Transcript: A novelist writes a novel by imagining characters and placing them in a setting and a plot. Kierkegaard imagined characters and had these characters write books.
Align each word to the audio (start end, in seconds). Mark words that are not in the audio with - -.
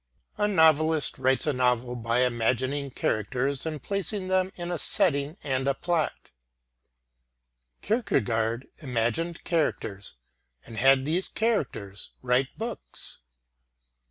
A 0.39 0.47
novelist 0.47 1.19
writes 1.19 1.45
a 1.45 1.53
novel 1.53 1.95
by 1.95 2.21
imagining 2.21 2.89
characters 2.89 3.67
and 3.67 3.83
placing 3.83 4.29
them 4.29 4.51
in 4.55 4.71
a 4.71 4.79
setting 4.79 5.37
and 5.43 5.67
a 5.67 5.75
plot. 5.75 6.31
Kierkegaard 7.83 8.65
imagined 8.79 9.43
characters 9.43 10.15
and 10.65 10.77
had 10.77 11.05
these 11.05 11.27
characters 11.29 12.09
write 12.23 12.49
books. 12.57 13.19